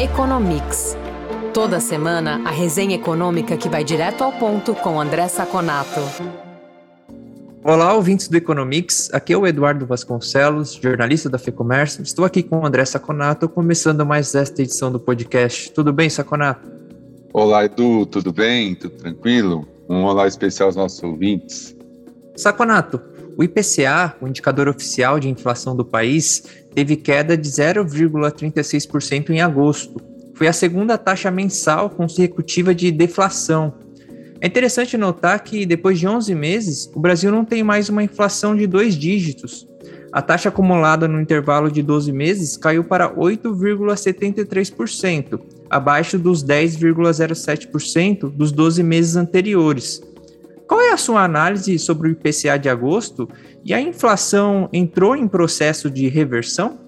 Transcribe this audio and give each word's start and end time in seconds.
Economics. 0.00 0.96
Toda 1.52 1.78
semana, 1.78 2.40
a 2.46 2.50
resenha 2.50 2.94
econômica 2.94 3.54
que 3.54 3.68
vai 3.68 3.84
direto 3.84 4.24
ao 4.24 4.32
ponto 4.32 4.74
com 4.74 4.98
André 4.98 5.28
Saconato. 5.28 6.00
Olá, 7.62 7.92
ouvintes 7.92 8.26
do 8.26 8.34
Economics. 8.34 9.10
Aqui 9.12 9.34
é 9.34 9.36
o 9.36 9.46
Eduardo 9.46 9.84
Vasconcelos, 9.84 10.72
jornalista 10.72 11.28
da 11.28 11.36
FEComércio. 11.36 12.02
Estou 12.02 12.24
aqui 12.24 12.42
com 12.42 12.60
o 12.60 12.66
André 12.66 12.82
Saconato, 12.86 13.46
começando 13.46 14.06
mais 14.06 14.34
esta 14.34 14.62
edição 14.62 14.90
do 14.90 14.98
podcast. 14.98 15.70
Tudo 15.72 15.92
bem, 15.92 16.08
Saconato? 16.08 16.66
Olá, 17.34 17.66
Edu, 17.66 18.06
tudo 18.06 18.32
bem? 18.32 18.74
Tudo 18.74 18.96
tranquilo? 18.96 19.68
Um 19.86 20.04
olá 20.04 20.26
especial 20.26 20.70
aos 20.70 20.76
nossos 20.76 21.02
ouvintes. 21.02 21.76
Saconato, 22.38 22.98
o 23.40 23.42
IPCA, 23.42 24.14
o 24.20 24.28
indicador 24.28 24.68
oficial 24.68 25.18
de 25.18 25.30
inflação 25.30 25.74
do 25.74 25.82
país, 25.82 26.42
teve 26.74 26.94
queda 26.94 27.38
de 27.38 27.48
0,36% 27.48 29.30
em 29.30 29.40
agosto. 29.40 29.98
Foi 30.34 30.46
a 30.46 30.52
segunda 30.52 30.98
taxa 30.98 31.30
mensal 31.30 31.88
consecutiva 31.88 32.74
de 32.74 32.92
deflação. 32.92 33.72
É 34.42 34.46
interessante 34.46 34.98
notar 34.98 35.42
que, 35.42 35.64
depois 35.64 35.98
de 35.98 36.06
11 36.06 36.34
meses, 36.34 36.90
o 36.94 37.00
Brasil 37.00 37.32
não 37.32 37.42
tem 37.42 37.62
mais 37.62 37.88
uma 37.88 38.04
inflação 38.04 38.54
de 38.54 38.66
dois 38.66 38.94
dígitos. 38.94 39.66
A 40.12 40.20
taxa 40.20 40.50
acumulada 40.50 41.08
no 41.08 41.18
intervalo 41.18 41.70
de 41.70 41.82
12 41.82 42.12
meses 42.12 42.58
caiu 42.58 42.84
para 42.84 43.10
8,73%, 43.10 45.40
abaixo 45.70 46.18
dos 46.18 46.44
10,07% 46.44 48.30
dos 48.30 48.52
12 48.52 48.82
meses 48.82 49.16
anteriores. 49.16 50.02
Qual 50.70 50.80
é 50.80 50.92
a 50.92 50.96
sua 50.96 51.24
análise 51.24 51.76
sobre 51.80 52.06
o 52.06 52.12
IPCA 52.12 52.56
de 52.56 52.68
agosto 52.68 53.28
e 53.64 53.74
a 53.74 53.80
inflação 53.80 54.68
entrou 54.72 55.16
em 55.16 55.26
processo 55.26 55.90
de 55.90 56.06
reversão? 56.06 56.78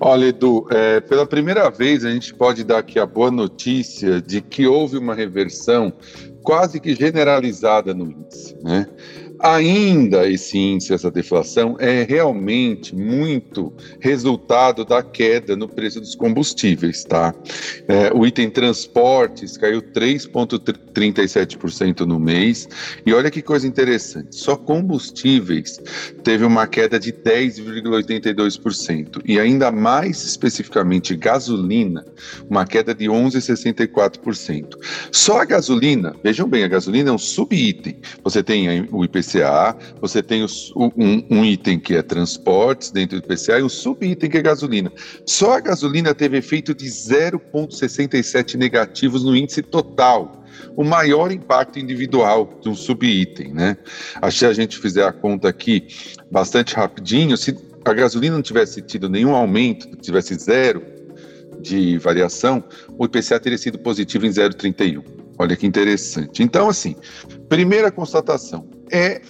Olha, 0.00 0.28
Edu, 0.28 0.66
é, 0.70 1.00
pela 1.02 1.26
primeira 1.26 1.68
vez 1.68 2.02
a 2.02 2.10
gente 2.10 2.32
pode 2.32 2.64
dar 2.64 2.78
aqui 2.78 2.98
a 2.98 3.04
boa 3.04 3.30
notícia 3.30 4.22
de 4.22 4.40
que 4.40 4.66
houve 4.66 4.96
uma 4.96 5.14
reversão 5.14 5.92
quase 6.42 6.80
que 6.80 6.94
generalizada 6.94 7.92
no 7.92 8.10
índice. 8.10 8.56
Né? 8.62 8.86
Ainda 9.40 10.28
esse 10.28 10.56
índice, 10.56 10.92
essa 10.92 11.10
deflação, 11.10 11.74
é 11.78 12.04
realmente 12.04 12.94
muito 12.94 13.72
resultado 14.00 14.84
da 14.84 15.02
queda 15.02 15.56
no 15.56 15.66
preço 15.68 16.00
dos 16.00 16.14
combustíveis, 16.14 17.02
tá? 17.04 17.34
É, 17.88 18.12
o 18.14 18.24
item 18.26 18.50
transportes 18.50 19.56
caiu 19.56 19.80
3,37% 19.82 22.00
no 22.00 22.20
mês, 22.20 22.68
e 23.04 23.12
olha 23.12 23.30
que 23.30 23.42
coisa 23.42 23.66
interessante, 23.66 24.36
só 24.36 24.56
combustíveis 24.56 25.78
teve 26.22 26.44
uma 26.44 26.66
queda 26.66 26.98
de 26.98 27.12
10,82%, 27.12 29.20
e 29.24 29.38
ainda 29.38 29.70
mais 29.70 30.24
especificamente 30.24 31.14
gasolina, 31.16 32.04
uma 32.48 32.64
queda 32.66 32.94
de 32.94 33.04
11,64%. 33.06 34.76
Só 35.12 35.40
a 35.40 35.44
gasolina, 35.44 36.16
vejam 36.22 36.48
bem, 36.48 36.64
a 36.64 36.68
gasolina 36.68 37.10
é 37.10 37.12
um 37.12 37.18
subitem, 37.18 37.98
você 38.22 38.42
tem 38.42 38.88
o 38.90 39.04
IPC 39.04 39.33
IPCA, 39.34 39.76
você 40.00 40.22
tem 40.22 40.42
os, 40.42 40.72
um, 40.76 40.90
um, 41.30 41.44
item 41.44 41.78
que 41.78 41.94
é 41.96 42.02
transportes 42.02 42.90
dentro 42.90 43.20
do 43.20 43.24
IPCA 43.24 43.58
e 43.58 43.62
um 43.62 43.68
subitem 43.68 44.30
que 44.30 44.38
é 44.38 44.42
gasolina. 44.42 44.92
Só 45.26 45.54
a 45.54 45.60
gasolina 45.60 46.14
teve 46.14 46.38
efeito 46.38 46.74
de 46.74 46.86
0,67 46.86 48.54
negativos 48.56 49.24
no 49.24 49.36
índice 49.36 49.62
total 49.62 50.44
o 50.76 50.84
maior 50.84 51.32
impacto 51.32 51.78
individual 51.78 52.58
de 52.60 52.68
um 52.68 52.74
subitem, 52.74 53.52
né? 53.52 53.76
Que 54.30 54.44
a 54.44 54.52
gente 54.52 54.78
fizer 54.78 55.04
a 55.04 55.12
conta 55.12 55.48
aqui 55.48 55.88
bastante 56.30 56.74
rapidinho, 56.74 57.36
se 57.36 57.56
a 57.84 57.92
gasolina 57.92 58.36
não 58.36 58.42
tivesse 58.42 58.80
tido 58.80 59.08
nenhum 59.08 59.34
aumento, 59.34 59.96
tivesse 59.96 60.34
zero 60.34 60.82
de 61.60 61.98
variação, 61.98 62.62
o 62.98 63.04
IPCA 63.04 63.40
teria 63.40 63.58
sido 63.58 63.78
positivo 63.78 64.26
em 64.26 64.30
0,31. 64.30 65.02
Olha 65.38 65.56
que 65.56 65.66
interessante. 65.66 66.42
Então, 66.42 66.68
assim, 66.68 66.94
primeira 67.48 67.90
constatação: 67.90 68.68
é 68.90 69.20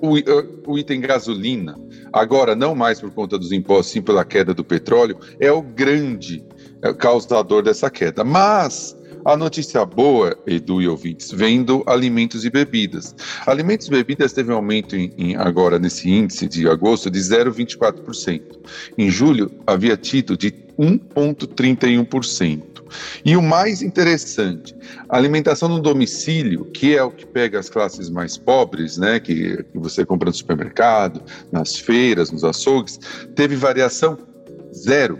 o, 0.00 0.72
o, 0.72 0.78
item 0.78 1.00
gasolina, 1.00 1.74
agora 2.12 2.54
não 2.54 2.74
mais 2.74 3.00
por 3.00 3.10
conta 3.10 3.38
dos 3.38 3.52
impostos, 3.52 3.92
sim 3.92 4.02
pela 4.02 4.24
queda 4.24 4.54
do 4.54 4.64
petróleo, 4.64 5.18
é 5.40 5.50
o 5.50 5.60
grande 5.60 6.44
é, 6.82 6.92
causador 6.92 7.62
dessa 7.62 7.90
queda. 7.90 8.22
Mas 8.22 8.96
a 9.24 9.36
notícia 9.36 9.84
boa, 9.84 10.38
Edu 10.46 10.80
e 10.80 10.88
ouvintes, 10.88 11.30
vem 11.30 11.62
do 11.62 11.82
alimentos 11.86 12.44
e 12.44 12.50
bebidas. 12.50 13.14
Alimentos 13.46 13.88
e 13.88 13.90
bebidas 13.90 14.32
teve 14.32 14.52
um 14.52 14.56
aumento 14.56 14.96
em, 14.96 15.12
em, 15.18 15.36
agora 15.36 15.78
nesse 15.78 16.08
índice 16.10 16.48
de 16.48 16.68
agosto 16.68 17.10
de 17.10 17.18
0,24%. 17.18 18.40
Em 18.96 19.10
julho 19.10 19.50
havia 19.66 19.96
tido 19.96 20.36
de 20.36 20.52
1,31%. 20.78 22.62
E 23.24 23.36
o 23.36 23.42
mais 23.42 23.82
interessante, 23.82 24.74
a 25.08 25.16
alimentação 25.16 25.68
no 25.68 25.80
domicílio, 25.80 26.64
que 26.66 26.96
é 26.96 27.02
o 27.02 27.10
que 27.10 27.26
pega 27.26 27.58
as 27.58 27.68
classes 27.68 28.08
mais 28.10 28.36
pobres, 28.36 28.96
né, 28.96 29.20
que, 29.20 29.62
que 29.64 29.78
você 29.78 30.04
compra 30.04 30.28
no 30.28 30.34
supermercado, 30.34 31.22
nas 31.52 31.76
feiras, 31.76 32.30
nos 32.30 32.44
açougues, 32.44 32.98
teve 33.34 33.56
variação 33.56 34.16
zero. 34.74 35.18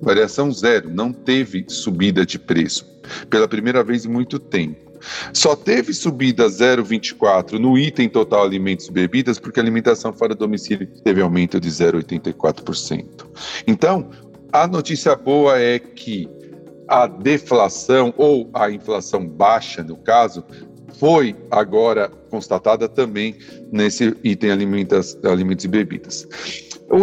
Variação 0.00 0.52
zero, 0.52 0.88
não 0.88 1.12
teve 1.12 1.64
subida 1.68 2.24
de 2.24 2.38
preço, 2.38 2.86
pela 3.28 3.48
primeira 3.48 3.82
vez 3.82 4.04
em 4.04 4.08
muito 4.08 4.38
tempo. 4.38 4.88
Só 5.32 5.54
teve 5.54 5.92
subida 5.92 6.46
0,24 6.46 7.52
no 7.52 7.78
item 7.78 8.08
total 8.08 8.44
alimentos 8.44 8.88
e 8.88 8.92
bebidas, 8.92 9.38
porque 9.38 9.60
a 9.60 9.62
alimentação 9.62 10.12
fora 10.12 10.34
do 10.34 10.38
domicílio 10.38 10.86
teve 11.04 11.20
aumento 11.20 11.60
de 11.60 11.68
0,84%. 11.68 13.26
Então, 13.66 14.10
a 14.52 14.66
notícia 14.66 15.14
boa 15.14 15.58
é 15.58 15.78
que 15.78 16.28
a 16.88 17.06
deflação 17.06 18.12
ou 18.16 18.48
a 18.54 18.70
inflação 18.70 19.26
baixa, 19.26 19.82
no 19.82 19.96
caso, 19.96 20.42
foi 20.98 21.36
agora 21.50 22.08
constatada 22.30 22.88
também 22.88 23.36
nesse 23.70 24.16
item 24.24 24.50
alimentos, 24.50 25.16
alimentos 25.22 25.64
e 25.64 25.68
bebidas. 25.68 26.26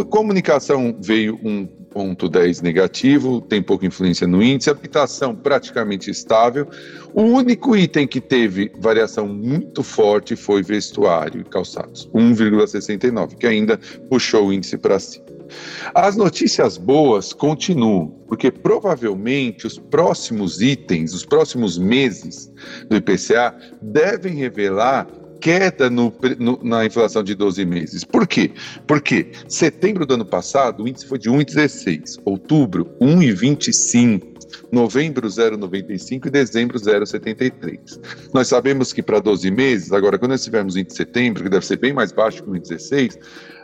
Comunicação 0.10 0.98
veio 1.00 1.40
um 1.44 1.66
ponto 1.66 2.28
10 2.28 2.62
negativo, 2.62 3.40
tem 3.40 3.62
pouca 3.62 3.86
influência 3.86 4.28
no 4.28 4.44
índice, 4.44 4.70
habitação 4.70 5.34
praticamente 5.34 6.10
estável. 6.10 6.68
O 7.14 7.22
único 7.22 7.78
item 7.78 8.06
que 8.06 8.20
teve 8.20 8.70
variação 8.80 9.28
muito 9.28 9.82
forte 9.82 10.36
foi 10.36 10.62
vestuário 10.62 11.40
e 11.40 11.44
calçados, 11.46 12.10
1,69, 12.14 13.36
que 13.36 13.48
ainda 13.48 13.80
puxou 14.10 14.48
o 14.48 14.54
índice 14.54 14.78
para 14.78 15.00
cima. 15.00 15.35
As 15.94 16.16
notícias 16.16 16.78
boas 16.78 17.34
continuam, 17.34 18.08
porque 18.28 18.52
provavelmente 18.52 19.68
os 19.68 19.78
próximos 19.78 20.62
itens, 20.62 21.14
os 21.14 21.26
próximos 21.26 21.78
meses 21.78 22.52
do 22.90 22.98
IPCA 22.98 23.56
devem 23.82 24.36
revelar 24.36 25.08
queda 25.46 25.92
no, 25.92 26.12
no, 26.40 26.60
na 26.64 26.86
inflação 26.86 27.24
de 27.24 27.36
12 27.36 27.66
meses. 27.66 28.04
Por 28.04 28.28
quê? 28.28 28.52
Porque 28.88 29.32
setembro 29.48 30.04
do 30.04 30.16
ano 30.16 30.26
passado 30.26 30.84
o 30.84 30.88
índice 30.88 31.06
foi 31.06 31.20
de 31.20 31.30
1,16, 31.30 32.20
outubro 32.26 32.90
1,25, 33.00 34.24
novembro 34.72 35.28
0,95 35.28 36.26
e 36.26 36.30
dezembro 36.32 36.80
0,73. 36.80 38.00
Nós 38.34 38.48
sabemos 38.48 38.92
que 38.92 39.04
para 39.04 39.20
12 39.20 39.52
meses, 39.52 39.92
agora 39.92 40.18
quando 40.18 40.32
nós 40.32 40.44
tivermos 40.44 40.74
o 40.74 40.80
índice 40.80 40.98
de 40.98 41.04
setembro, 41.04 41.44
que 41.44 41.50
deve 41.50 41.66
ser 41.66 41.78
bem 41.78 41.94
mais 41.94 42.12
baixo 42.12 42.44
que 42.44 42.50
o 42.50 42.56
índice 42.56 42.74
16, 42.74 43.20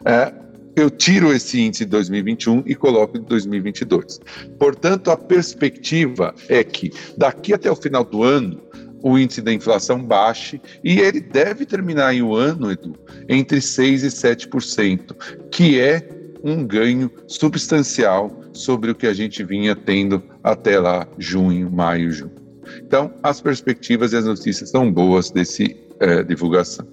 é, 0.06 0.34
eu 0.76 0.90
tiro 0.90 1.34
esse 1.34 1.60
índice 1.60 1.86
de 1.86 1.92
2021 1.92 2.64
e 2.66 2.76
coloco 2.76 3.20
de 3.20 3.26
2022. 3.26 4.20
Portanto, 4.58 5.12
a 5.12 5.18
perspectiva 5.18 6.34
é 6.48 6.64
que 6.64 6.92
daqui 7.18 7.54
até 7.54 7.70
o 7.70 7.76
final 7.76 8.04
do 8.04 8.24
ano 8.24 8.62
o 9.04 9.18
índice 9.18 9.42
da 9.42 9.52
inflação 9.52 10.04
baixe 10.04 10.62
e 10.84 11.00
ele 11.00 11.20
deve 11.20 11.66
terminar 11.66 12.14
em 12.14 12.22
um 12.22 12.36
ano, 12.36 12.72
Edu, 12.72 12.96
entre 13.28 13.60
6 13.60 14.04
e 14.04 14.08
7%, 14.08 15.16
que 15.50 15.80
é 15.80 16.08
um 16.44 16.66
ganho 16.66 17.12
substancial 17.28 18.42
sobre 18.54 18.92
o 18.92 18.96
que 18.96 19.08
a 19.08 19.14
gente 19.14 19.44
vinha 19.44 19.76
tendo 19.76 20.24
até 20.44 20.80
lá 20.80 21.08
junho, 21.18 21.72
maio, 21.72 22.12
junho. 22.12 22.36
Então, 22.78 23.14
as 23.24 23.42
perspectivas 23.42 24.14
e 24.14 24.18
as 24.18 24.26
notícias 24.26 24.70
são 24.70 24.92
boas 24.92 25.32
desse 25.32 25.76
é, 26.00 26.24
divulgação. 26.24 26.88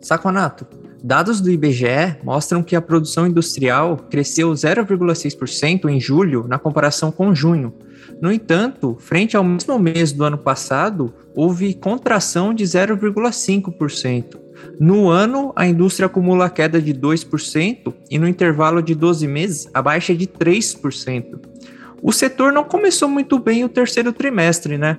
Saconato, 0.00 0.66
Dados 1.02 1.40
do 1.40 1.50
IBGE 1.50 2.16
mostram 2.22 2.62
que 2.62 2.74
a 2.74 2.80
produção 2.80 3.26
industrial 3.26 3.96
cresceu 4.10 4.50
0,6% 4.50 5.88
em 5.88 6.00
julho 6.00 6.46
na 6.48 6.58
comparação 6.58 7.12
com 7.12 7.34
junho. 7.34 7.74
No 8.20 8.32
entanto, 8.32 8.96
frente 8.98 9.36
ao 9.36 9.44
mesmo 9.44 9.78
mês 9.78 10.12
do 10.12 10.24
ano 10.24 10.38
passado, 10.38 11.12
houve 11.34 11.74
contração 11.74 12.54
de 12.54 12.64
0,5%. 12.64 14.38
No 14.80 15.08
ano, 15.08 15.52
a 15.54 15.66
indústria 15.66 16.06
acumula 16.06 16.48
queda 16.48 16.80
de 16.80 16.94
2% 16.94 17.92
e 18.10 18.18
no 18.18 18.26
intervalo 18.26 18.82
de 18.82 18.94
12 18.94 19.26
meses, 19.26 19.68
a 19.74 19.82
baixa 19.82 20.12
é 20.12 20.16
de 20.16 20.26
3%. 20.26 21.38
O 22.02 22.12
setor 22.12 22.52
não 22.52 22.64
começou 22.64 23.08
muito 23.08 23.38
bem 23.38 23.64
o 23.64 23.68
terceiro 23.68 24.12
trimestre, 24.12 24.78
né? 24.78 24.96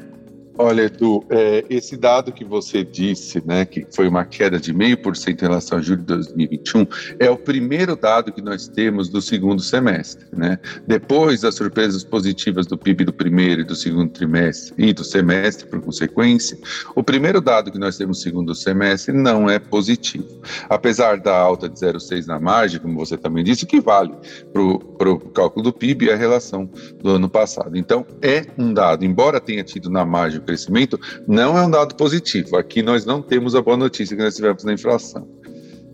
Olha, 0.60 0.84
Edu, 0.84 1.24
é, 1.30 1.64
esse 1.70 1.96
dado 1.96 2.32
que 2.32 2.44
você 2.44 2.84
disse, 2.84 3.44
né, 3.46 3.64
que 3.64 3.86
foi 3.92 4.08
uma 4.08 4.26
queda 4.26 4.60
de 4.60 4.74
meio 4.74 4.98
por 4.98 5.16
cento 5.16 5.44
em 5.44 5.48
relação 5.48 5.78
a 5.78 5.82
julho 5.82 6.00
de 6.00 6.06
2021, 6.06 6.88
é 7.20 7.30
o 7.30 7.38
primeiro 7.38 7.96
dado 7.96 8.32
que 8.32 8.42
nós 8.42 8.68
temos 8.68 9.08
do 9.08 9.22
segundo 9.22 9.62
semestre, 9.62 10.26
né? 10.36 10.58
Depois 10.88 11.42
das 11.42 11.54
surpresas 11.54 12.04
positivas 12.04 12.66
do 12.66 12.78
PIB 12.78 13.06
do 13.06 13.14
primeiro 13.14 13.62
e 13.62 13.64
do 13.64 13.76
segundo 13.76 14.10
trimestre 14.12 14.74
e 14.78 14.94
do 14.94 15.04
semestre, 15.04 15.68
por 15.68 15.80
consequência, 15.80 16.58
o 16.96 17.04
primeiro 17.04 17.40
dado 17.40 17.72
que 17.72 17.78
nós 17.78 17.96
temos 17.96 18.18
no 18.18 18.24
segundo 18.24 18.56
semestre 18.56 19.14
não 19.14 19.48
é 19.50 19.60
positivo. 19.60 20.42
Apesar 20.70 21.20
da 21.20 21.38
alta 21.38 21.70
de 21.70 21.80
0,6 21.80 22.26
na 22.26 22.40
margem, 22.40 22.80
como 22.80 22.98
você 22.98 23.16
também 23.16 23.44
disse, 23.44 23.66
que 23.66 23.80
vale 23.80 24.14
para 24.52 25.10
o 25.12 25.20
cálculo 25.20 25.64
do 25.64 25.74
PIB 25.74 26.12
a 26.12 26.16
relação 26.16 26.70
do 27.00 27.12
ano 27.12 27.30
passado. 27.30 27.78
Então, 27.78 28.06
é 28.22 28.46
um 28.58 28.74
dado, 28.74 29.06
embora 29.06 29.40
tenha 29.40 29.64
tido 29.64 29.90
na 29.90 30.06
margem 30.06 30.42
crescimento, 30.48 31.00
não 31.28 31.58
é 31.58 31.66
um 31.66 31.70
dado 31.70 31.96
positivo. 31.96 32.56
Aqui 32.56 32.82
nós 32.82 33.06
não 33.06 33.22
temos 33.22 33.54
a 33.54 33.62
boa 33.62 33.78
notícia 33.78 34.16
que 34.16 34.24
nós 34.24 34.36
tivemos 34.36 34.64
na 34.64 34.74
inflação. 34.74 35.28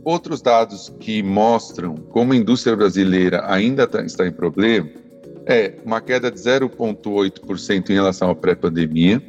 Outros 0.05 0.41
dados 0.41 0.93
que 0.99 1.23
mostram 1.23 1.95
como 1.95 2.33
a 2.33 2.35
indústria 2.35 2.75
brasileira 2.75 3.43
ainda 3.47 3.87
tá, 3.87 4.03
está 4.03 4.27
em 4.27 4.31
problema 4.31 4.89
é 5.45 5.75
uma 5.83 5.99
queda 5.99 6.31
de 6.31 6.39
0,8% 6.39 7.89
em 7.89 7.93
relação 7.93 8.29
à 8.29 8.35
pré-pandemia 8.35 9.21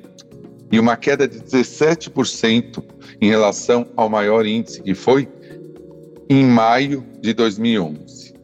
e 0.70 0.78
uma 0.78 0.96
queda 0.96 1.26
de 1.26 1.40
17% 1.40 2.82
em 3.20 3.28
relação 3.28 3.86
ao 3.96 4.08
maior 4.08 4.46
índice 4.46 4.82
que 4.82 4.94
foi 4.94 5.28
em 6.28 6.44
maio 6.44 7.04
de 7.20 7.32
2011. 7.32 8.34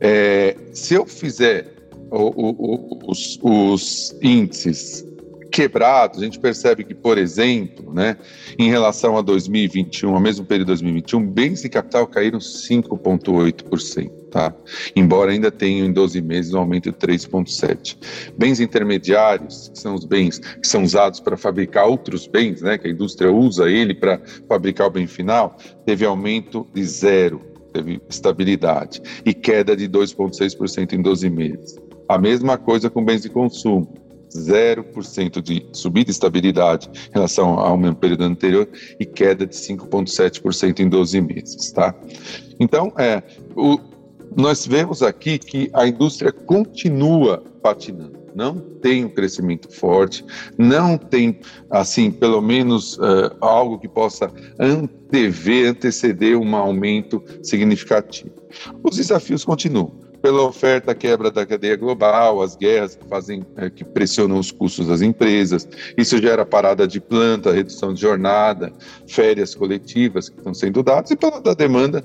É, 0.00 0.56
se 0.72 0.94
eu 0.94 1.06
fizer 1.06 1.74
o, 2.10 2.32
o, 2.36 3.10
os, 3.10 3.38
os 3.42 4.16
índices 4.22 5.04
quebrados, 5.54 6.20
a 6.20 6.24
gente 6.24 6.40
percebe 6.40 6.82
que, 6.82 6.92
por 6.92 7.16
exemplo, 7.16 7.94
né, 7.94 8.16
em 8.58 8.68
relação 8.68 9.16
a 9.16 9.22
2021, 9.22 10.12
ao 10.12 10.20
mesmo 10.20 10.44
período 10.44 10.66
de 10.66 10.72
2021, 10.72 11.24
bens 11.24 11.62
de 11.62 11.68
capital 11.68 12.08
caíram 12.08 12.40
5,8%, 12.40 14.10
tá? 14.32 14.52
Embora 14.96 15.30
ainda 15.30 15.52
tenham 15.52 15.86
em 15.86 15.92
12 15.92 16.20
meses 16.20 16.52
um 16.52 16.58
aumento 16.58 16.90
de 16.90 16.96
3,7%. 16.96 17.96
Bens 18.36 18.58
intermediários, 18.58 19.68
que 19.68 19.78
são 19.78 19.94
os 19.94 20.04
bens 20.04 20.40
que 20.40 20.66
são 20.66 20.82
usados 20.82 21.20
para 21.20 21.36
fabricar 21.36 21.86
outros 21.86 22.26
bens, 22.26 22.60
né, 22.60 22.76
que 22.76 22.88
a 22.88 22.90
indústria 22.90 23.30
usa 23.30 23.70
ele 23.70 23.94
para 23.94 24.20
fabricar 24.48 24.88
o 24.88 24.90
bem 24.90 25.06
final, 25.06 25.56
teve 25.86 26.04
aumento 26.04 26.66
de 26.74 26.84
zero, 26.84 27.40
teve 27.72 28.02
estabilidade, 28.10 29.00
e 29.24 29.32
queda 29.32 29.76
de 29.76 29.88
2,6% 29.88 30.94
em 30.94 31.00
12 31.00 31.30
meses. 31.30 31.76
A 32.08 32.18
mesma 32.18 32.58
coisa 32.58 32.90
com 32.90 33.04
bens 33.04 33.22
de 33.22 33.28
consumo 33.28 34.03
0% 34.36 35.40
de 35.40 35.66
subida 35.72 36.10
e 36.10 36.12
estabilidade 36.12 36.90
em 37.10 37.14
relação 37.14 37.58
ao 37.58 37.76
mesmo 37.76 37.96
período 37.96 38.24
anterior 38.24 38.68
e 38.98 39.04
queda 39.04 39.46
de 39.46 39.54
5,7% 39.54 40.80
em 40.80 40.88
12 40.88 41.20
meses, 41.20 41.72
tá? 41.72 41.94
Então, 42.58 42.92
é, 42.98 43.22
o, 43.56 43.78
nós 44.36 44.66
vemos 44.66 45.02
aqui 45.02 45.38
que 45.38 45.70
a 45.72 45.86
indústria 45.86 46.32
continua 46.32 47.42
patinando 47.62 48.24
não 48.34 48.58
tem 48.58 49.04
um 49.04 49.08
crescimento 49.08 49.70
forte, 49.72 50.24
não 50.58 50.98
tem, 50.98 51.38
assim, 51.70 52.10
pelo 52.10 52.42
menos 52.42 52.98
uh, 52.98 53.30
algo 53.40 53.78
que 53.78 53.88
possa 53.88 54.30
antever, 54.58 55.68
anteceder 55.70 56.36
um 56.36 56.56
aumento 56.56 57.22
significativo. 57.42 58.34
Os 58.82 58.96
desafios 58.96 59.44
continuam 59.44 60.03
pela 60.24 60.40
oferta, 60.40 60.94
quebra 60.94 61.30
da 61.30 61.44
cadeia 61.44 61.76
global, 61.76 62.40
as 62.40 62.56
guerras 62.56 62.96
que 62.96 63.06
fazem, 63.06 63.44
é, 63.58 63.68
que 63.68 63.84
pressionam 63.84 64.38
os 64.38 64.50
custos 64.50 64.88
das 64.88 65.02
empresas. 65.02 65.68
Isso 65.98 66.16
gera 66.16 66.46
parada 66.46 66.88
de 66.88 66.98
planta, 66.98 67.52
redução 67.52 67.92
de 67.92 68.00
jornada, 68.00 68.72
férias 69.06 69.54
coletivas 69.54 70.30
que 70.30 70.38
estão 70.38 70.54
sendo 70.54 70.82
dadas 70.82 71.10
e 71.10 71.16
pela 71.16 71.42
da 71.42 71.52
demanda, 71.52 72.02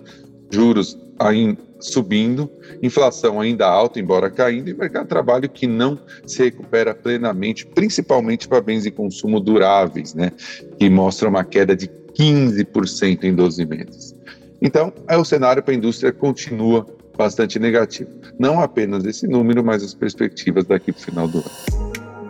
juros 0.51 1.00
ainda 1.18 1.62
subindo, 1.80 2.51
inflação 2.83 3.39
ainda 3.39 3.66
alta, 3.66 4.01
embora 4.01 4.30
caindo, 4.30 4.69
e 4.69 4.74
mercado 4.74 5.04
de 5.04 5.10
trabalho 5.10 5.48
que 5.48 5.66
não 5.66 5.98
se 6.25 6.44
recupera 6.44 6.94
plenamente, 6.94 7.66
principalmente 7.68 8.50
para 8.50 8.60
bens 8.60 8.83
de 8.83 8.92
consumo 8.92 9.39
duráveis, 9.39 10.13
né, 10.13 10.33
que 10.77 10.89
mostra 10.89 11.30
uma 11.30 11.45
queda 11.45 11.74
de 11.74 11.88
15% 11.88 13.24
em 13.24 13.33
12 13.33 13.66
meses. 13.66 14.13
Então, 14.62 14.92
é 15.07 15.16
o 15.16 15.24
cenário 15.24 15.63
para 15.63 15.74
a 15.74 15.77
indústria 15.77 16.12
continua 16.12 16.86
bastante 17.19 17.60
negativo. 17.60 18.10
Não 18.39 18.62
apenas 18.62 19.04
esse 19.04 19.27
número, 19.27 19.62
mas 19.62 19.83
as 19.83 19.94
perspectivas 19.94 20.66
daqui 20.66 20.94
para 20.94 21.01
o 21.01 21.04
final 21.04 21.27
do 21.27 21.39
ano. 21.39 21.51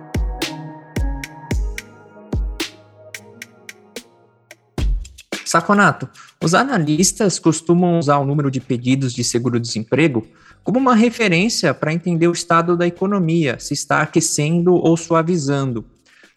Saconato, 5.47 6.09
os 6.43 6.53
analistas 6.53 7.39
costumam 7.39 7.97
usar 7.97 8.17
o 8.17 8.25
número 8.25 8.51
de 8.51 8.59
pedidos 8.59 9.13
de 9.13 9.23
seguro-desemprego 9.23 10.27
como 10.61 10.77
uma 10.77 10.93
referência 10.93 11.73
para 11.73 11.93
entender 11.93 12.27
o 12.27 12.33
estado 12.33 12.75
da 12.75 12.85
economia, 12.85 13.57
se 13.57 13.73
está 13.73 14.01
aquecendo 14.01 14.73
ou 14.73 14.97
suavizando. 14.97 15.85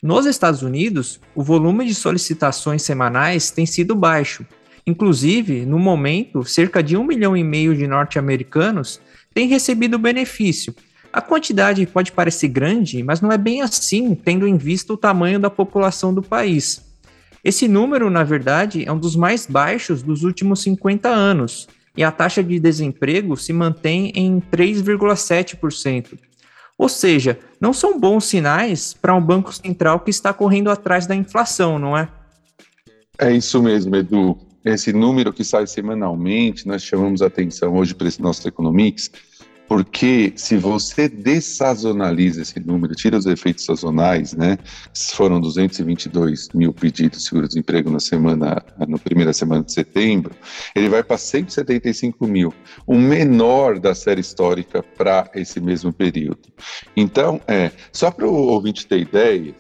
Nos 0.01 0.27
Estados 0.27 0.63
Unidos, 0.63 1.21
o 1.35 1.43
volume 1.43 1.85
de 1.85 1.95
solicitações 1.95 2.83
semanais 2.83 3.51
tem 3.51 3.67
sido 3.67 3.97
baixo. 3.97 4.47
Inclusive, 4.87 5.67
no 5.67 5.79
momento, 5.79 6.45
cerca 6.45 6.81
de 6.81 6.97
um 6.97 7.05
milhão 7.05 7.37
e 7.37 7.43
meio 7.43 7.75
de 7.75 7.89
norte-americanos 7.89 9.01
têm 9.35 9.49
recebido 9.49 9.99
benefício. 9.99 10.73
A 11.13 11.21
quantidade 11.21 11.85
pode 11.87 12.13
parecer 12.13 12.49
grande, 12.49 13.03
mas 13.03 13.21
não 13.21 13.33
é 13.33 13.37
bem 13.37 13.61
assim, 13.61 14.15
tendo 14.15 14.47
em 14.47 14.57
vista 14.57 14.93
o 14.93 14.97
tamanho 14.97 15.41
da 15.41 15.51
população 15.51 16.15
do 16.15 16.23
país. 16.23 16.90
Esse 17.45 17.67
número, 17.67 18.11
na 18.11 18.23
verdade, 18.23 18.85
é 18.87 18.93
um 18.93 18.99
dos 18.99 19.17
mais 19.17 19.47
baixos 19.47 20.03
dos 20.03 20.23
últimos 20.23 20.63
50 20.63 21.09
anos, 21.09 21.69
e 21.97 22.05
a 22.05 22.13
taxa 22.13 22.43
de 22.43 22.59
desemprego 22.61 23.37
se 23.37 23.53
mantém 23.53 24.13
em 24.15 24.41
3,7%. 24.41 26.19
Ou 26.79 26.89
seja, 26.89 27.39
não 27.61 27.73
são 27.73 27.99
bons 27.99 28.25
sinais 28.25 28.95
para 28.95 29.15
um 29.15 29.21
banco 29.21 29.53
central 29.53 30.01
que 30.01 30.11
está 30.11 30.33
correndo 30.33 30.71
atrás 30.71 31.07
da 31.07 31.15
inflação, 31.15 31.79
não 31.79 31.97
é? 31.97 32.09
É 33.19 33.33
isso 33.33 33.63
mesmo, 33.63 33.95
Edu. 33.97 34.39
Esse 34.65 34.93
número 34.93 35.33
que 35.33 35.45
sai 35.45 35.67
semanalmente, 35.67 36.67
nós 36.67 36.83
chamamos 36.83 37.23
a 37.23 37.27
atenção 37.27 37.75
hoje 37.75 37.95
para 37.95 38.09
esse 38.09 38.21
nosso 38.21 38.47
Economics, 38.47 39.11
porque 39.71 40.33
se 40.35 40.57
você 40.57 41.09
dessazonaliza 41.09 42.43
esse 42.43 42.59
número, 42.59 42.93
tira 42.93 43.17
os 43.17 43.25
efeitos 43.25 43.65
sazonais, 43.65 44.33
né? 44.33 44.59
Foram 45.13 45.41
222 45.41 46.49
mil 46.53 46.75
pedidos 46.75 47.21
de 47.21 47.29
seguro-desemprego 47.29 47.89
na 47.89 48.01
semana, 48.01 48.65
na 48.77 48.99
primeira 48.99 49.33
semana 49.33 49.63
de 49.63 49.73
setembro, 49.73 50.35
ele 50.75 50.89
vai 50.89 51.05
para 51.05 51.17
175 51.17 52.27
mil, 52.27 52.53
o 52.85 52.99
menor 52.99 53.79
da 53.79 53.95
série 53.95 54.21
histórica 54.21 54.83
para 54.83 55.31
esse 55.37 55.61
mesmo 55.61 55.93
período. 55.93 56.49
Então, 56.97 57.41
é, 57.47 57.71
só 57.93 58.11
para 58.11 58.27
o 58.27 58.49
ouvinte 58.49 58.89
ter 58.89 58.99
ideia, 58.99 59.55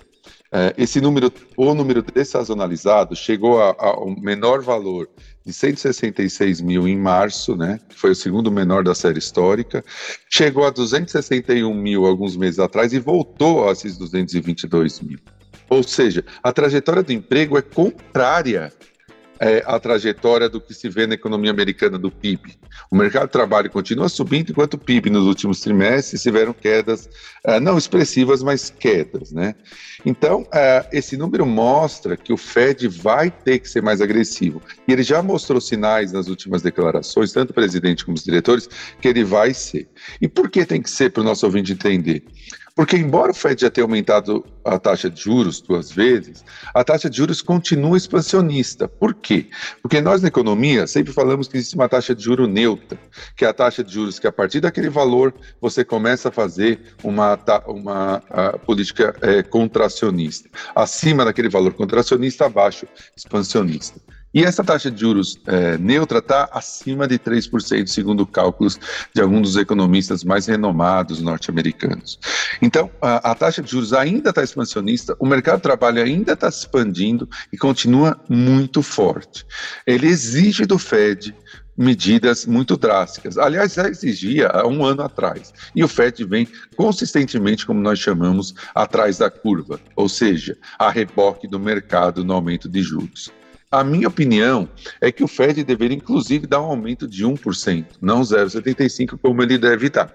é, 0.52 0.75
esse 0.76 1.00
número, 1.00 1.33
o 1.57 1.73
número 1.73 2.02
dessazonalizado, 2.02 3.14
chegou 3.14 3.62
ao 3.62 4.11
menor 4.21 4.61
valor 4.61 5.09
de 5.45 5.53
166 5.53 6.61
mil 6.61 6.87
em 6.87 6.97
março, 6.97 7.57
né, 7.57 7.81
que 7.89 7.97
foi 7.97 8.11
o 8.11 8.15
segundo 8.15 8.51
menor 8.51 8.85
da 8.85 8.95
série 8.95 9.19
histórica, 9.19 9.85
chegou 10.29 10.67
a 10.67 10.71
261 10.71 11.75
mil 11.75 12.05
alguns 12.07 12.37
meses 12.37 12.59
atrás 12.59 12.93
e 12.93 12.99
voltou 12.99 13.69
a 13.69 13.73
esses 13.73 13.97
222 13.97 15.01
mil. 15.01 15.19
Ou 15.69 15.83
seja, 15.83 16.25
a 16.43 16.53
trajetória 16.53 17.03
do 17.03 17.13
emprego 17.13 17.57
é 17.57 17.63
contrária 17.63 18.73
é, 19.41 19.63
a 19.67 19.81
trajetória 19.81 20.49
do 20.49 20.61
que 20.61 20.75
se 20.75 20.89
vê 20.89 21.07
na 21.07 21.15
economia 21.15 21.51
americana 21.51 21.99
do 21.99 22.11
PIB. 22.11 22.59
O 22.91 22.97
mercado 22.97 23.27
de 23.27 23.33
trabalho 23.33 23.71
continua 23.71 24.09
subindo, 24.09 24.51
enquanto 24.51 24.75
o 24.75 24.79
PIB 24.79 25.09
nos 25.09 25.25
últimos 25.25 25.61
trimestres 25.61 26.23
tiveram 26.23 26.53
quedas, 26.53 27.09
é, 27.43 27.59
não 27.59 27.79
expressivas, 27.79 28.43
mas 28.43 28.69
quedas. 28.69 29.33
Né? 29.33 29.55
Então, 30.05 30.47
é, 30.53 30.87
esse 30.93 31.17
número 31.17 31.47
mostra 31.47 32.17
que 32.17 32.33
o 32.33 32.37
Fed 32.37 32.87
vai 32.89 33.31
ter 33.31 33.61
que 33.61 33.69
ser 33.69 33.83
mais 33.83 34.03
agressivo. 34.03 34.61
E 34.87 34.93
ele 34.93 35.03
já 35.03 35.23
mostrou 35.23 35.61
sinais 35.61 36.13
nas 36.13 36.29
últimas 36.29 36.61
declarações, 36.61 37.33
tanto 37.33 37.51
o 37.51 37.55
presidente 37.55 38.05
como 38.05 38.17
os 38.17 38.25
diretores, 38.25 38.69
que 39.01 39.09
ele 39.09 39.25
vai 39.25 39.55
ser. 39.55 39.89
E 40.21 40.29
por 40.29 40.51
que 40.51 40.67
tem 40.67 40.83
que 40.83 40.91
ser, 40.91 41.11
para 41.11 41.23
o 41.23 41.25
nosso 41.25 41.47
ouvinte 41.47 41.73
entender? 41.73 42.23
Porque, 42.75 42.97
embora 42.97 43.33
o 43.33 43.35
Fed 43.35 43.61
já 43.61 43.71
tenha 43.71 43.85
aumentado 43.85 44.45
a 44.65 44.79
taxa 44.79 45.11
de 45.11 45.21
juros 45.21 45.61
duas 45.61 45.91
vezes, 45.91 46.45
a 46.75 46.85
taxa 46.85 47.11
de 47.11 47.17
juros 47.17 47.43
continua 47.43 47.97
expansionista. 47.97 48.89
Por 48.89 49.15
quê? 49.15 49.49
Porque 49.83 50.00
nós, 50.00 50.23
na 50.23 50.29
economia, 50.29 50.87
sempre 50.87 51.12
falamos 51.12 51.49
que 51.49 51.57
existe 51.57 51.75
uma 51.75 51.89
taxa 51.89 52.15
de 52.15 52.23
juro 52.23 52.47
neutra, 52.47 52.99
que 53.37 53.45
é 53.45 53.49
a 53.49 53.53
taxa 53.53 53.83
de 53.83 53.93
juros 53.93 54.19
que, 54.19 54.27
a 54.27 54.33
partir 54.33 54.61
daquele 54.61 54.89
valor, 54.89 55.35
você 55.61 55.85
começa 55.85 56.29
a 56.29 56.33
fazer 56.33 56.81
uma, 57.03 57.39
uma 57.67 58.23
política 58.65 59.15
é, 59.21 59.43
contracionista. 59.43 60.49
Acima 60.75 61.25
daquele 61.25 61.49
valor 61.49 61.75
contracionista, 61.75 62.47
abaixo 62.47 62.87
expansionista. 63.17 64.00
E 64.33 64.45
essa 64.45 64.63
taxa 64.63 64.91
de 64.91 65.01
juros 65.01 65.41
é, 65.47 65.77
neutra 65.77 66.19
está 66.19 66.49
acima 66.53 67.09
de 67.09 67.19
3%, 67.19 67.89
segundo 67.89 68.25
cálculos 68.25 68.79
de 69.13 69.21
alguns 69.21 69.43
dos 69.43 69.57
economistas 69.57 70.23
mais 70.23 70.47
renomados 70.47 71.21
norte-americanos. 71.21 72.19
Então, 72.63 72.91
a, 73.03 73.33
a, 73.33 73.35
taxa 73.35 73.61
de 73.61 73.71
juros 73.71 73.93
ainda 73.93 74.31
está 74.31 74.43
expansionista, 74.43 75.17
o 75.19 75.27
mercado 75.27 75.57
de 75.57 75.63
trabalho 75.63 76.03
ainda 76.03 76.35
está 76.35 76.51
se 76.51 76.61
expandindo 76.61 77.29
e 77.53 77.59
continua 77.59 78.21
muito 78.29 78.83
forte. 78.83 79.45
Ele 79.85 80.07
exige 80.07 80.65
do 80.65 80.79
Fed 80.79 81.35
medidas 81.77 82.45
muito 82.45 82.77
drásticas. 82.77 83.39
Aliás, 83.39 83.73
já 83.73 83.89
exigia 83.89 84.49
há 84.49 84.67
um 84.67 84.85
ano 84.85 85.03
atrás. 85.03 85.53
E 85.75 85.83
o 85.83 85.89
FED 85.89 86.25
vem 86.25 86.47
consistentemente, 86.77 87.65
como 87.65 87.81
nós 87.81 87.99
chamamos, 87.99 88.55
atrás 88.75 89.17
da 89.17 89.31
curva, 89.31 89.81
ou 89.97 90.07
seja, 90.07 90.59
a 90.79 90.91
reboque 90.91 91.49
do 91.49 91.59
mercado 91.59 92.23
no 92.23 92.35
aumento 92.35 92.69
de 92.69 92.83
juros. 92.83 93.33
A 93.73 93.85
minha 93.85 94.09
opinião 94.09 94.69
é 95.00 95.12
que 95.12 95.23
o 95.23 95.29
Fed 95.29 95.62
deveria, 95.62 95.97
inclusive, 95.97 96.45
dar 96.45 96.61
um 96.61 96.65
aumento 96.65 97.07
de 97.07 97.25
1%, 97.25 97.87
não 98.03 98.23
0,75%, 98.23 99.17
como 99.23 99.41
ele 99.45 99.57
deve 99.57 99.89
dar. 99.89 100.12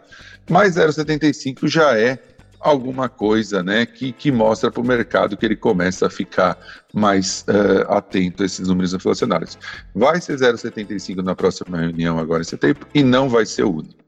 Mas 0.49 0.75
0,75% 0.75 1.65
já 1.65 1.97
é 1.97 2.19
alguma 2.59 3.07
coisa 3.07 3.63
né, 3.63 3.85
que, 3.85 4.11
que 4.11 4.29
mostra 4.29 4.69
para 4.69 4.81
o 4.81 4.85
mercado 4.85 5.37
que 5.37 5.45
ele 5.45 5.55
começa 5.55 6.07
a 6.07 6.09
ficar 6.09 6.57
mais 6.93 7.45
uh, 7.47 7.89
atento 7.93 8.43
a 8.43 8.45
esses 8.45 8.67
números 8.67 8.93
inflacionários. 8.93 9.57
Vai 9.93 10.19
ser 10.19 10.35
0,75 10.37 11.23
na 11.23 11.33
próxima 11.33 11.77
reunião 11.77 12.19
agora 12.19 12.41
em 12.41 12.45
setembro 12.45 12.85
e 12.93 13.03
não 13.03 13.29
vai 13.29 13.45
ser 13.45 13.63
o 13.63 13.77
único. 13.77 14.03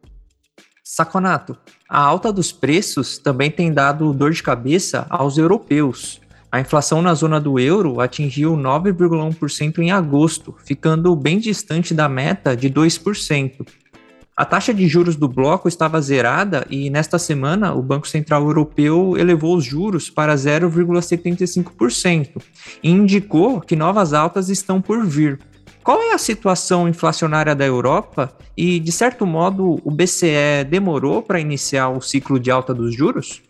Saconato, 0.84 1.58
a 1.88 2.02
alta 2.02 2.34
dos 2.34 2.52
preços 2.52 3.18
também 3.18 3.50
tem 3.50 3.72
dado 3.72 4.12
dor 4.12 4.32
de 4.32 4.44
cabeça 4.44 5.06
aos 5.10 5.38
europeus. 5.38 6.20
A 6.50 6.62
inflação 6.62 7.02
na 7.02 7.14
zona 7.14 7.42
do 7.42 7.60
euro 7.60 8.00
atingiu 8.00 8.56
9,1% 8.56 9.80
em 9.80 9.92
agosto, 9.92 10.56
ficando 10.64 11.14
bem 11.16 11.40
distante 11.40 11.94
da 11.94 12.08
meta 12.08 12.56
de 12.56 12.70
2%. 12.70 13.68
A 14.36 14.46
taxa 14.46 14.74
de 14.74 14.88
juros 14.88 15.18
do 15.18 15.28
bloco 15.28 15.68
estava 15.68 16.00
zerada 16.00 16.66
e, 16.70 16.90
nesta 16.90 17.20
semana, 17.20 17.74
o 17.74 17.82
Banco 17.82 18.08
Central 18.08 18.44
Europeu 18.44 19.18
elevou 19.18 19.58
os 19.58 19.66
juros 19.66 20.10
para 20.10 20.34
0,75% 20.36 22.42
e 22.84 22.92
indicou 22.92 23.60
que 23.60 23.76
novas 23.76 24.14
altas 24.14 24.48
estão 24.48 24.80
por 24.80 25.06
vir. 25.06 25.40
Qual 25.84 26.02
é 26.02 26.14
a 26.14 26.18
situação 26.18 26.88
inflacionária 26.88 27.54
da 27.56 27.66
Europa 27.66 28.32
e, 28.56 28.80
de 28.80 28.92
certo 28.92 29.26
modo, 29.26 29.82
o 29.84 29.90
BCE 29.90 30.64
demorou 30.70 31.24
para 31.24 31.40
iniciar 31.40 31.90
o 31.90 32.00
ciclo 32.00 32.40
de 32.40 32.52
alta 32.52 32.72
dos 32.74 32.96
juros? 32.96 33.42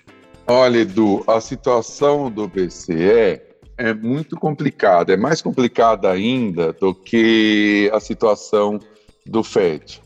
Olha, 0.49 0.79
Edu, 0.79 1.25
a 1.27 1.41
situação 1.41 2.31
do 2.31 2.47
BCE 2.47 3.41
é 3.77 3.93
muito 3.93 4.37
complicada, 4.37 5.11
é 5.11 5.17
mais 5.17 5.41
complicada 5.41 6.09
ainda 6.09 6.71
do 6.71 6.95
que 6.95 7.91
a 7.93 7.99
situação 7.99 8.79
do 9.25 9.43
Fed. 9.43 10.01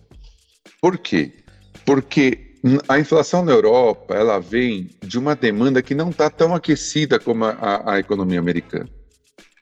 Por 0.82 0.98
quê? 0.98 1.32
Porque 1.86 2.56
a 2.90 3.00
inflação 3.00 3.46
na 3.46 3.52
Europa 3.52 4.16
ela 4.16 4.40
vem 4.40 4.90
de 5.04 5.20
uma 5.20 5.36
demanda 5.36 5.80
que 5.82 5.94
não 5.94 6.10
está 6.10 6.28
tão 6.28 6.56
aquecida 6.56 7.20
como 7.20 7.46
a, 7.46 7.94
a 7.94 8.00
economia 8.00 8.40
americana. 8.40 8.90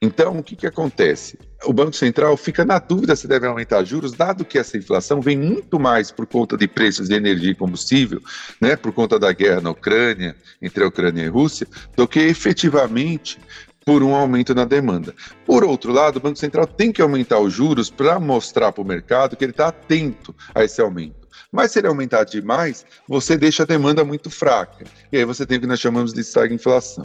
Então, 0.01 0.39
o 0.39 0.43
que, 0.43 0.55
que 0.55 0.65
acontece? 0.65 1.37
O 1.65 1.73
Banco 1.73 1.93
Central 1.93 2.37
fica 2.37 2.63
na 2.63 2.79
dúvida 2.79 3.15
se 3.15 3.27
deve 3.27 3.45
aumentar 3.45 3.83
juros, 3.83 4.13
dado 4.13 4.45
que 4.45 4.57
essa 4.57 4.77
inflação 4.77 5.19
vem 5.19 5.37
muito 5.37 5.77
mais 5.77 6.09
por 6.09 6.25
conta 6.25 6.55
de 6.55 6.67
preços 6.67 7.09
de 7.09 7.15
energia 7.15 7.51
e 7.51 7.55
combustível, 7.55 8.21
né, 8.61 8.77
por 8.77 8.93
conta 8.93 9.19
da 9.19 9.33
guerra 9.33 9.59
na 9.59 9.71
Ucrânia, 9.71 10.35
entre 10.61 10.83
a 10.83 10.87
Ucrânia 10.87 11.23
e 11.23 11.27
a 11.27 11.31
Rússia, 11.31 11.67
do 11.97 12.07
que 12.07 12.19
efetivamente 12.19 13.37
por 13.85 14.03
um 14.03 14.15
aumento 14.15 14.55
na 14.55 14.65
demanda. 14.65 15.13
Por 15.45 15.63
outro 15.63 15.91
lado, 15.91 16.17
o 16.17 16.21
Banco 16.21 16.37
Central 16.37 16.65
tem 16.65 16.91
que 16.91 17.01
aumentar 17.01 17.39
os 17.39 17.53
juros 17.53 17.89
para 17.89 18.19
mostrar 18.19 18.71
para 18.71 18.81
o 18.81 18.87
mercado 18.87 19.35
que 19.35 19.43
ele 19.43 19.51
está 19.51 19.67
atento 19.67 20.33
a 20.53 20.63
esse 20.63 20.79
aumento. 20.79 21.27
Mas 21.51 21.71
se 21.71 21.79
ele 21.79 21.87
aumentar 21.87 22.23
demais, 22.23 22.85
você 23.07 23.35
deixa 23.35 23.63
a 23.63 23.65
demanda 23.65 24.05
muito 24.05 24.29
fraca. 24.29 24.85
E 25.11 25.17
aí 25.17 25.25
você 25.25 25.45
tem 25.45 25.57
o 25.57 25.61
que 25.61 25.67
nós 25.67 25.79
chamamos 25.79 26.13
de 26.13 26.21
estagflação. 26.21 27.03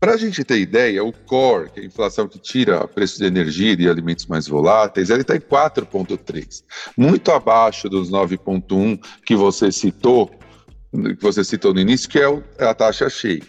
Para 0.00 0.14
a 0.14 0.16
gente 0.16 0.44
ter 0.44 0.58
ideia, 0.58 1.02
o 1.02 1.12
core, 1.12 1.70
que 1.70 1.80
é 1.80 1.82
a 1.82 1.86
inflação 1.86 2.28
que 2.28 2.38
tira 2.38 2.86
preço 2.86 3.18
de 3.18 3.24
energia 3.24 3.76
e 3.76 3.88
alimentos 3.88 4.26
mais 4.26 4.46
voláteis, 4.46 5.10
ele 5.10 5.22
está 5.22 5.34
em 5.34 5.40
4,3, 5.40 6.62
muito 6.96 7.32
abaixo 7.32 7.88
dos 7.88 8.08
9,1 8.08 9.00
que 9.26 9.34
você 9.34 9.72
citou, 9.72 10.30
que 10.92 11.20
você 11.20 11.42
citou 11.42 11.74
no 11.74 11.80
início, 11.80 12.08
que 12.08 12.20
é 12.20 12.26
a 12.60 12.74
taxa 12.74 13.10
cheia. 13.10 13.42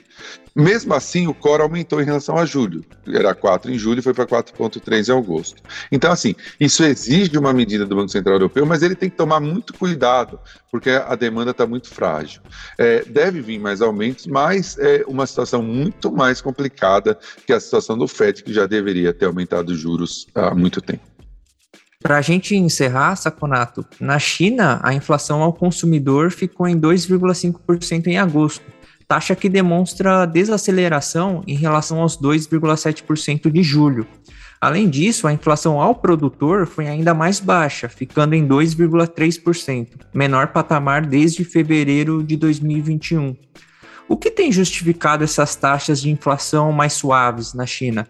Mesmo 0.56 0.94
assim, 0.94 1.28
o 1.28 1.34
core 1.34 1.62
aumentou 1.62 2.02
em 2.02 2.06
relação 2.06 2.38
a 2.38 2.46
julho. 2.46 2.84
Era 3.08 3.34
4 3.34 3.72
em 3.72 3.78
julho 3.78 4.02
foi 4.02 4.14
para 4.14 4.26
4,3 4.26 5.10
em 5.10 5.18
agosto. 5.18 5.62
Então, 5.92 6.12
assim, 6.12 6.36
isso 6.60 6.84
exige 6.84 7.38
uma 7.38 7.54
medida 7.54 7.86
do 7.86 7.96
Banco 7.96 8.10
Central 8.10 8.36
Europeu, 8.36 8.66
mas 8.66 8.82
ele 8.82 8.96
tem 8.96 9.10
que 9.10 9.16
tomar 9.16 9.40
muito 9.40 9.74
cuidado, 9.74 10.40
porque 10.72 10.90
a 10.90 11.16
demanda 11.16 11.52
está 11.52 11.66
muito 11.66 11.90
frágil. 11.90 12.42
É, 12.78 13.04
deve 13.06 13.42
vir 13.42 13.60
mais 13.60 13.82
aumentos, 13.82 14.28
mas 14.28 14.78
é 14.78 15.04
uma 15.08 15.26
situação 15.26 15.62
muito 15.62 16.12
mais 16.12 16.42
complicada 16.42 17.18
que 17.46 17.54
a 17.54 17.60
situação 17.60 17.98
do 17.98 18.08
FED, 18.08 18.44
que 18.44 18.54
já 18.54 18.66
deveria 18.66 19.14
ter 19.14 19.26
aumentado 19.26 19.70
os 19.70 19.80
juros 19.80 20.28
há 20.34 20.54
muito 20.54 20.82
tempo. 20.82 21.04
Para 22.02 22.18
a 22.18 22.22
gente 22.22 22.56
encerrar, 22.56 23.18
Saconato, 23.18 23.86
na 24.00 24.18
China, 24.18 24.80
a 24.82 24.94
inflação 24.94 25.42
ao 25.42 25.52
consumidor 25.52 26.32
ficou 26.32 26.66
em 26.66 26.80
2,5% 26.80 28.08
em 28.08 28.18
agosto 28.18 28.79
taxa 29.10 29.36
que 29.36 29.50
demonstra 29.50 30.28
desaceleração 30.28 31.44
em 31.48 31.56
relação 31.56 32.00
aos 32.00 32.16
2,7% 32.16 33.52
de 33.52 33.64
julho. 33.64 34.06
Além 34.62 34.88
disso, 34.88 35.26
a 35.26 35.34
inflação 35.34 35.82
ao 35.82 35.96
produtor 35.96 36.68
foi 36.68 36.88
ainda 36.88 37.12
mais 37.12 37.40
baixa, 37.40 37.90
ficando 37.90 38.36
em 38.36 38.48
2,3%, 38.48 39.88
menor 40.14 40.50
patamar 40.50 41.08
desde 41.08 41.44
fevereiro 41.44 42.22
de 42.24 42.38
2021. 42.38 43.36
O 44.08 44.16
que 44.16 44.30
tem 44.30 44.52
justificado 44.52 45.24
essas 45.24 45.56
taxas 45.56 46.00
de 46.02 46.12
inflação 46.12 46.72
mais 46.72 46.94
suaves 46.94 47.56
na 47.56 47.66
China? 47.66 48.08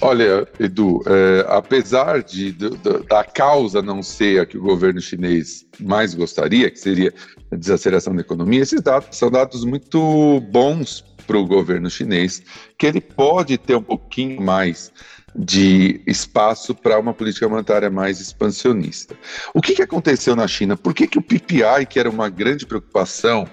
Olha, 0.00 0.46
Edu, 0.60 1.02
é, 1.06 1.46
apesar 1.48 2.22
de, 2.22 2.52
de, 2.52 2.70
da 3.08 3.24
causa 3.24 3.80
não 3.80 4.02
ser 4.02 4.40
a 4.40 4.46
que 4.46 4.58
o 4.58 4.62
governo 4.62 5.00
chinês 5.00 5.66
mais 5.80 6.14
gostaria, 6.14 6.70
que 6.70 6.78
seria 6.78 7.14
a 7.50 7.56
desaceleração 7.56 8.14
da 8.14 8.20
economia, 8.20 8.60
esses 8.60 8.82
dados 8.82 9.16
são 9.16 9.30
dados 9.30 9.64
muito 9.64 10.40
bons 10.50 11.02
para 11.26 11.38
o 11.38 11.46
governo 11.46 11.88
chinês, 11.88 12.42
que 12.78 12.86
ele 12.86 13.00
pode 13.00 13.56
ter 13.56 13.74
um 13.74 13.82
pouquinho 13.82 14.40
mais 14.40 14.92
de 15.34 16.00
espaço 16.06 16.74
para 16.74 16.98
uma 16.98 17.12
política 17.12 17.48
monetária 17.48 17.90
mais 17.90 18.20
expansionista. 18.20 19.14
O 19.52 19.60
que, 19.60 19.74
que 19.74 19.82
aconteceu 19.82 20.36
na 20.36 20.48
China? 20.48 20.76
Por 20.76 20.94
que, 20.94 21.06
que 21.06 21.18
o 21.18 21.22
PPI, 21.22 21.86
que 21.88 21.98
era 21.98 22.08
uma 22.08 22.28
grande 22.28 22.64
preocupação 22.64 23.46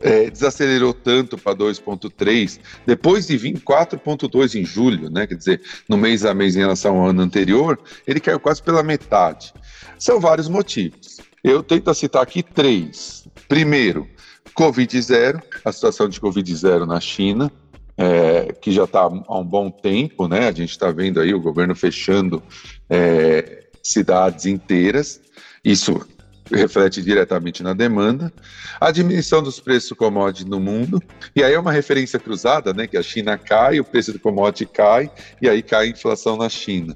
é, 0.00 0.30
desacelerou 0.30 0.92
tanto 0.92 1.38
para 1.38 1.56
2,3, 1.56 2.60
depois 2.86 3.26
de 3.26 3.36
vir 3.36 3.58
4,2 3.60 4.60
em 4.60 4.64
julho, 4.64 5.10
né? 5.10 5.26
Quer 5.26 5.36
dizer, 5.36 5.60
no 5.88 5.96
mês 5.96 6.24
a 6.24 6.34
mês 6.34 6.56
em 6.56 6.60
relação 6.60 6.98
ao 6.98 7.08
ano 7.08 7.22
anterior, 7.22 7.78
ele 8.06 8.20
caiu 8.20 8.38
quase 8.38 8.62
pela 8.62 8.82
metade. 8.82 9.52
São 9.98 10.20
vários 10.20 10.48
motivos. 10.48 11.20
Eu 11.42 11.62
tento 11.62 11.92
citar 11.94 12.22
aqui 12.22 12.42
três. 12.42 13.26
Primeiro, 13.48 14.08
Covid 14.54 15.00
zero, 15.00 15.40
a 15.64 15.72
situação 15.72 16.08
de 16.08 16.20
Covid 16.20 16.54
zero 16.54 16.86
na 16.86 17.00
China, 17.00 17.50
é, 17.96 18.52
que 18.60 18.72
já 18.72 18.84
está 18.84 19.02
há 19.02 19.38
um 19.38 19.44
bom 19.44 19.70
tempo, 19.70 20.28
né? 20.28 20.48
A 20.48 20.52
gente 20.52 20.70
está 20.70 20.90
vendo 20.90 21.20
aí 21.20 21.32
o 21.32 21.40
governo 21.40 21.74
fechando 21.74 22.42
é, 22.90 23.64
cidades 23.82 24.44
inteiras. 24.44 25.20
Isso 25.64 26.06
reflete 26.50 27.02
diretamente 27.02 27.62
na 27.62 27.72
demanda, 27.72 28.32
a 28.80 28.90
diminuição 28.90 29.42
dos 29.42 29.58
preços 29.58 29.90
do 29.90 29.96
commodity 29.96 30.48
no 30.48 30.60
mundo, 30.60 31.02
e 31.34 31.42
aí 31.42 31.54
é 31.54 31.58
uma 31.58 31.72
referência 31.72 32.18
cruzada, 32.18 32.72
né, 32.72 32.86
que 32.86 32.96
a 32.96 33.02
China 33.02 33.36
cai, 33.36 33.80
o 33.80 33.84
preço 33.84 34.12
do 34.12 34.18
commodity 34.18 34.66
cai, 34.66 35.10
e 35.40 35.48
aí 35.48 35.62
cai 35.62 35.86
a 35.86 35.90
inflação 35.90 36.36
na 36.36 36.48
China. 36.48 36.94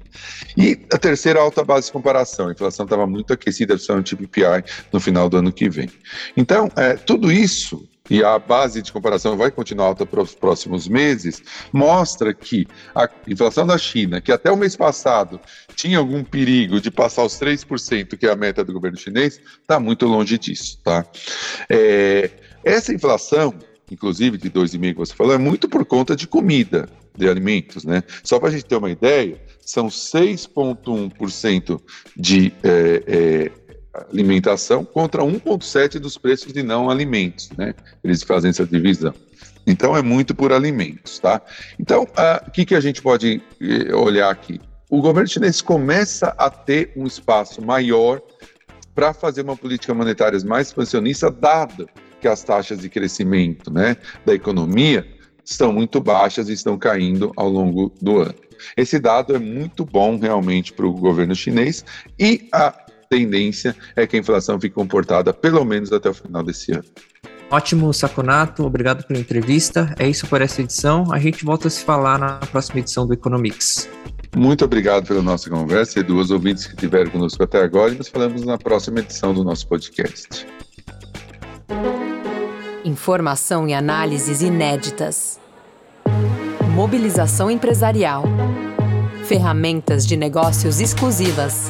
E 0.57 0.79
a 0.91 0.97
terceira, 0.97 1.39
alta 1.39 1.63
base 1.63 1.87
de 1.87 1.93
comparação, 1.93 2.47
a 2.47 2.51
inflação 2.51 2.85
estava 2.85 3.05
muito 3.05 3.33
aquecida, 3.33 3.73
principalmente 3.73 4.13
o 4.13 4.17
PPI, 4.17 4.63
no 4.91 4.99
final 4.99 5.29
do 5.29 5.37
ano 5.37 5.51
que 5.51 5.69
vem. 5.69 5.89
Então, 6.35 6.69
é, 6.75 6.95
tudo 6.95 7.31
isso 7.31 7.87
e 8.11 8.21
a 8.25 8.37
base 8.37 8.81
de 8.81 8.91
comparação 8.91 9.37
vai 9.37 9.49
continuar 9.49 9.85
alta 9.85 10.05
para 10.05 10.21
os 10.21 10.35
próximos 10.35 10.85
meses, 10.85 11.41
mostra 11.71 12.33
que 12.33 12.67
a 12.93 13.09
inflação 13.25 13.65
da 13.65 13.77
China, 13.77 14.19
que 14.19 14.33
até 14.33 14.51
o 14.51 14.57
mês 14.57 14.75
passado 14.75 15.39
tinha 15.75 15.97
algum 15.97 16.21
perigo 16.21 16.81
de 16.81 16.91
passar 16.91 17.23
os 17.23 17.39
3%, 17.39 18.17
que 18.17 18.25
é 18.25 18.31
a 18.31 18.35
meta 18.35 18.65
do 18.65 18.73
governo 18.73 18.97
chinês, 18.97 19.39
está 19.61 19.79
muito 19.79 20.05
longe 20.05 20.37
disso. 20.37 20.77
Tá? 20.83 21.05
É, 21.69 22.29
essa 22.65 22.93
inflação 22.93 23.55
inclusive 23.89 24.37
de 24.37 24.49
2,5% 24.49 24.93
que 24.93 24.99
você 24.99 25.13
falou, 25.13 25.33
é 25.33 25.37
muito 25.37 25.67
por 25.67 25.85
conta 25.85 26.15
de 26.15 26.25
comida, 26.25 26.87
de 27.15 27.27
alimentos, 27.27 27.83
né? 27.83 28.01
Só 28.23 28.39
para 28.39 28.47
a 28.47 28.51
gente 28.51 28.63
ter 28.63 28.77
uma 28.77 28.89
ideia, 28.89 29.37
são 29.59 29.87
6,1% 29.87 31.81
de 32.15 32.53
é, 32.63 33.03
é, 33.05 33.51
alimentação 33.93 34.85
contra 34.85 35.21
1,7% 35.21 35.99
dos 35.99 36.17
preços 36.17 36.53
de 36.53 36.63
não 36.63 36.89
alimentos, 36.89 37.49
né? 37.57 37.73
Eles 38.03 38.23
fazem 38.23 38.49
essa 38.49 38.65
divisão. 38.65 39.13
Então 39.67 39.95
é 39.95 40.01
muito 40.01 40.33
por 40.33 40.51
alimentos, 40.51 41.19
tá? 41.19 41.41
Então, 41.79 42.07
o 42.47 42.51
que, 42.51 42.65
que 42.65 42.75
a 42.75 42.79
gente 42.79 43.01
pode 43.01 43.41
eh, 43.61 43.93
olhar 43.93 44.29
aqui? 44.29 44.59
O 44.89 45.01
governo 45.01 45.27
chinês 45.27 45.61
começa 45.61 46.33
a 46.37 46.49
ter 46.49 46.91
um 46.95 47.05
espaço 47.05 47.61
maior 47.61 48.21
para 48.93 49.13
fazer 49.13 49.41
uma 49.41 49.55
política 49.55 49.93
monetária 49.93 50.39
mais 50.45 50.67
expansionista, 50.67 51.31
dado 51.31 51.87
que 52.19 52.27
as 52.27 52.43
taxas 52.43 52.79
de 52.79 52.89
crescimento 52.89 53.71
né, 53.71 53.95
da 54.25 54.33
economia 54.33 55.07
estão 55.43 55.71
muito 55.71 55.99
baixas 56.01 56.49
e 56.49 56.53
estão 56.53 56.77
caindo 56.77 57.31
ao 57.35 57.49
longo 57.49 57.91
do 58.01 58.19
ano. 58.19 58.35
Esse 58.77 58.99
dado 58.99 59.35
é 59.35 59.39
muito 59.39 59.85
bom 59.85 60.19
realmente 60.19 60.71
para 60.73 60.85
o 60.85 60.93
governo 60.93 61.33
chinês 61.33 61.83
e 62.19 62.47
a 62.51 62.73
tendência 63.11 63.75
é 63.93 64.07
que 64.07 64.15
a 64.15 64.19
inflação 64.19 64.57
fique 64.57 64.73
comportada 64.73 65.33
pelo 65.33 65.65
menos 65.65 65.91
até 65.91 66.09
o 66.09 66.13
final 66.13 66.41
desse 66.41 66.71
ano. 66.71 66.85
Ótimo, 67.49 67.93
Saconato, 67.93 68.65
obrigado 68.65 69.03
pela 69.05 69.19
entrevista. 69.19 69.93
É 69.99 70.07
isso 70.07 70.25
por 70.25 70.41
essa 70.41 70.61
edição. 70.61 71.11
A 71.11 71.19
gente 71.19 71.43
volta 71.43 71.67
a 71.67 71.71
se 71.71 71.83
falar 71.83 72.17
na 72.17 72.37
próxima 72.37 72.79
edição 72.79 73.05
do 73.05 73.13
Economics. 73.13 73.89
Muito 74.33 74.63
obrigado 74.63 75.05
pela 75.05 75.21
nossa 75.21 75.49
conversa 75.49 75.99
e 75.99 76.03
dos 76.03 76.31
ouvintes 76.31 76.65
que 76.65 76.73
estiveram 76.73 77.11
conosco 77.11 77.43
até 77.43 77.61
agora. 77.61 77.91
E 77.91 77.97
nos 77.97 78.07
falamos 78.07 78.45
na 78.45 78.57
próxima 78.57 78.99
edição 78.99 79.33
do 79.33 79.43
nosso 79.43 79.67
podcast. 79.67 80.47
Informação 82.85 83.67
e 83.67 83.73
análises 83.73 84.41
inéditas. 84.41 85.37
Mobilização 86.73 87.51
empresarial. 87.51 88.23
Ferramentas 89.25 90.07
de 90.07 90.15
negócios 90.15 90.79
exclusivas. 90.79 91.69